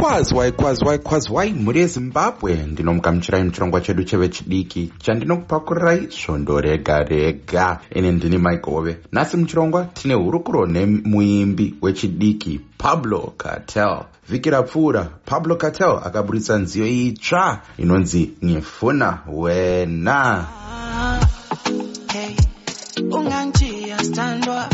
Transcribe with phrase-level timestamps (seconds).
[0.00, 2.54] kwazwai kwazwai kwazwai mhuri yezimbabwe.
[2.54, 7.80] Ndinomugamuchirai muchirongwa chedu chevechidiki chandinokupakurai svondo rega rega.
[7.94, 13.98] Ine ndini maigove nhasi muchirongwa tine hurukuro nemuimbi wechidiki pablo cartel
[14.28, 20.46] vhiki rapfuura pablo cartel akaburitsa nziyo itsva inonzi ngefuna wena.
[22.12, 22.36] Hey,
[23.10, 24.68] ungangijiya sithandwa.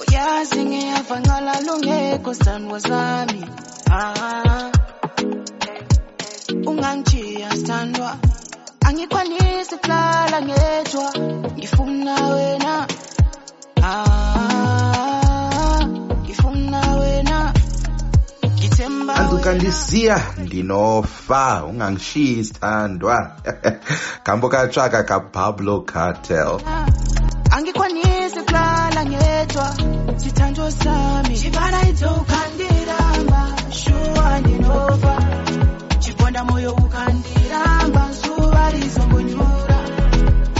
[0.00, 3.44] Uyazi ngiyava ngala lungekho sithandwa sami
[3.90, 4.70] ah,
[6.66, 8.16] ungangijiya sithandwa
[8.90, 11.12] angikwanisi kulala ngedwa
[11.56, 12.86] ngifuna wena.
[13.82, 15.80] Ah,
[16.22, 17.54] ngifuna wena.
[18.54, 19.40] Ngithemba anzi wena.
[19.40, 21.64] ukandisiya ndinofa.
[21.64, 23.36] Ungangishiyi sithandwa
[24.22, 26.60] kambo katsvaka kapablo cartel.
[27.50, 29.66] Angikwanisi kulala ngedwa
[30.16, 31.34] sithanjwa sami.
[31.38, 32.89] Chibala idzo ukhandiramba
[33.82, 35.14] shuwa ndinova
[35.98, 39.78] chibonda moyo ukhandiramba zuva rizombonyura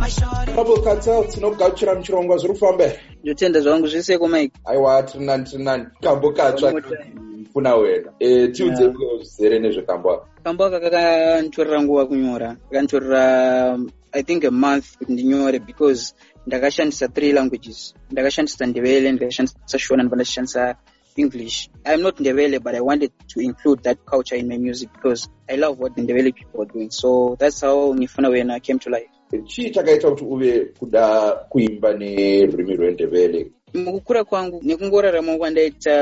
[0.00, 2.84] mashori pablo cartel tinokugamuchira muchirongwa zviri kufamba
[3.22, 6.68] ndotenda zvangu zvese komike aiwa tiri nani tiri nani kambo katsva.
[6.68, 8.12] One more funa wena.
[8.18, 12.56] E, tiudze zvizere nezvekambo aka kambo aka kakantorera nguva kunyora.
[12.70, 16.14] Kakantorera um, i think a month kuti ndinyore because
[16.46, 17.94] ndakashandisa three languages.
[18.10, 20.74] Ndakashandisa ndevele ndikashandisa shona ndibva ndachishandisa
[21.16, 21.70] english.
[21.84, 25.56] I'm not ndevele but i wanted to include that culture in my music because i
[25.56, 26.90] love what the ndevele people are doing.
[26.90, 29.10] So that's how ngifuna wena came to life.
[29.46, 35.94] Chii chakaita kuti uve kuda kuimba nerurimi rwendevele mukukura kwangu nekungorarama kwandaita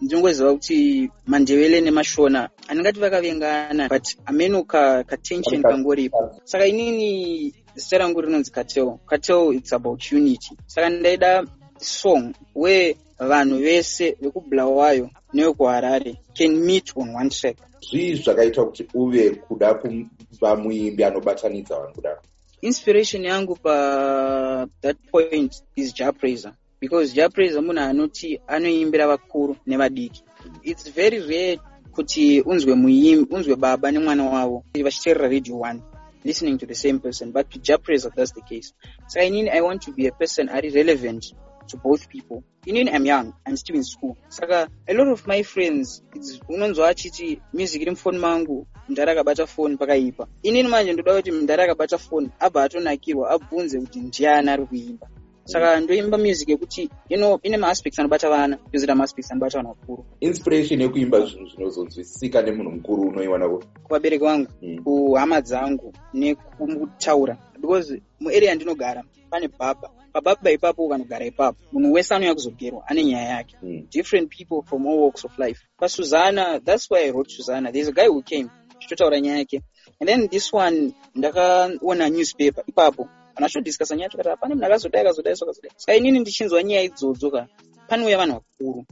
[0.00, 2.48] ndinongoziva kuti mandevele nemashona.
[2.66, 5.16] Handingati vakavengana but ameno ka, ka
[5.62, 6.40] kangoripo.
[6.44, 10.56] Saka inini zita rangu rinonzi cartel cartel its about unity.
[10.66, 11.44] Saka ndaida
[11.84, 17.56] song where vanhu vese vekubulawayo nevekuharare can meet on one track
[17.90, 22.20] zvii zvakaita kuti uve kuda kuva muimbi anobatanidza vanhu kudaro
[22.64, 26.52] inspiration yangu pa that point is japraiser.
[26.80, 30.22] Because japraiser munhu anoti anoimbira vakuru nevadiki.
[30.62, 31.60] Its very rare
[31.92, 35.82] kuti unzwe muimbi unzwe baba nemwana wavo vachiteerera radio one
[36.24, 38.72] listening to the same person but to japraiser that's the case.
[39.06, 41.34] Saka inini i want to be a person ari relevant
[41.66, 44.16] to both people inini i'm young i'm still in school.
[44.28, 46.02] Saka a lot of my friends
[46.48, 51.62] unonzwa achiti music iri mufoni mangu mundari akabata foni pakaipa inini manje ndoda kuti mundari
[51.62, 55.08] akabata foni abva atonakirwa abvunze kuti ndiani ari kuimba.
[55.46, 60.04] Saka ndoimba music yekuti ino ine maaspects anobata vana yozita maaspects anobata vanhu vakuru.
[60.20, 64.78] Inspiration yekuimba zvinhu zvinozonzwisika nemunhu mukuru unoiwana ku kuvabereki vangu Mm.
[64.84, 67.36] kuhama dzangu nekutaura
[67.66, 73.28] because muarea yandinogara pane bhabha pabhabha ipapo vanogara ipapo munhu wese anouya kuzogerwa ane nyaya
[73.28, 73.56] yake.
[73.62, 73.90] Mm.
[73.90, 75.60] different people from all walks of life.
[75.80, 77.72] Pasuzana that's why i wrote suzana.
[77.72, 79.62] There's a guy who came chitotaura nyaya yake.
[80.00, 83.02] And then this one ndakaona newspaper ipapo
[83.34, 85.70] vanhu vachitodiscasa nyaya tikati pane munhu akazodai akazodai so akazodai.
[85.76, 87.48] Saka inini ndichinzwa nyaya idzodzo ka
[87.94, 88.84] panouya vanhu vakuru.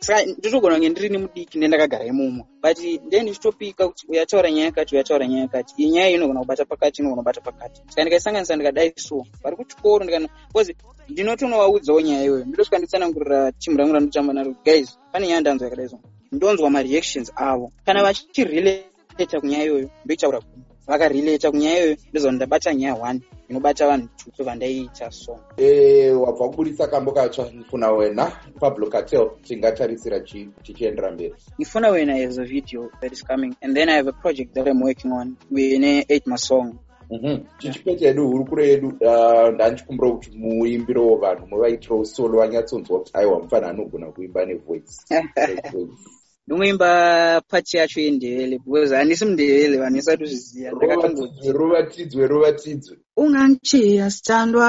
[0.00, 2.46] Saka nditogona kunge ndirini mudiki ndendakagara imomo.
[2.62, 2.78] But
[3.10, 5.74] then ndichitopika kuti uyataura nyaya yakati uyataura nyaya yakati.
[5.78, 7.82] Iyi nyaya iyi inogona kubata pakati inogona kubata pakati.
[7.88, 9.26] Saka ndikaisanganisa ndikadai so.
[9.42, 10.04] Vari kuchikoro
[10.52, 10.74] bcause
[11.08, 12.44] ndinotonovaudzawo nyaya iyoyo.
[12.44, 14.54] Ndotosvika nditsanangurira timu rangu randotamba naro.
[14.64, 15.98] Guys pane nyaya ndanzwa yakadai so.
[16.32, 17.72] Ndonzwa mareactions avo.
[17.84, 20.64] Kana vachirelata kunyaya iyoyo ndoitaura kumi.
[20.86, 26.86] Vakarelata kunyaya iyoyo ndoziva ndabata nyaya one inobata vanhu so vandaiita song e, wabva kuburitsa
[26.86, 32.90] kambo katsva funa wena pablo cartel tingatarisira chi tichiendera mberi Ifuna Wena is a video
[33.00, 35.36] that is coming, and then I have a project that I'm working on.
[35.50, 36.78] In a eight month song.
[37.10, 37.44] Mhm.
[37.58, 43.68] chichipete yedu hurukuro yedu ah, ndandichikumbira kuti muimbiro vanhu muvaitiro solo vanyatsonzwa kuti aiwa mufana
[43.68, 44.92] anogona kuimba nevoice
[46.48, 51.22] ndinoimba pati yacho yendevele because handisi mundevele vanhu isati uzviziva ndakatongo
[51.58, 52.94] ruvatidzwe ruvatidzwe.
[53.22, 54.68] Ungangijiya sithandwa.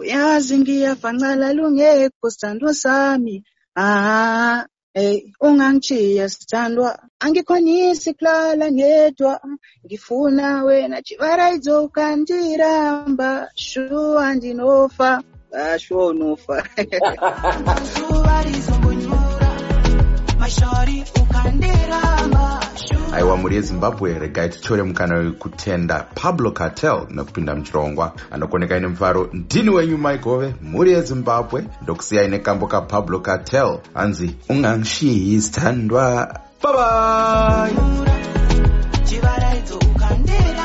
[0.00, 3.44] Uyazi ngiyava ngala lungekho sithandwa sami.
[3.76, 4.64] Ah
[4.94, 6.98] Hey, ungangijiya sithandwa.
[7.20, 9.40] Angikwanisi kulala ngedwa.
[9.84, 16.64] Ngifuna wena chivara idzo ukandiramba shuwa ndinofa ashuwa unofa
[23.12, 28.12] aiwa mhuri yezimbabwe regai titore mukana wekutenda pablo cartel nekupinda muchirongwa.
[28.30, 31.64] Anokoneka nemufaro ndini wenyu maigove mhuri yezimbabwe.
[31.82, 36.34] Ndokusiyai nekambo kapablo cartel hanzi ungangishiyi sithandwa.
[36.62, 37.74] Babai
[39.04, 40.59] chivara idzo ukandiramba